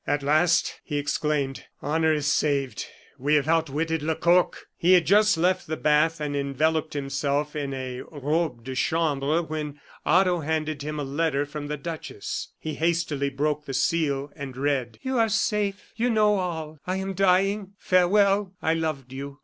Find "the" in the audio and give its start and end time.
5.67-5.77, 11.67-11.77, 13.65-13.75